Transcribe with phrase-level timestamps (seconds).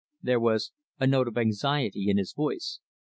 [0.23, 2.79] There was a note of anxiety in his voice.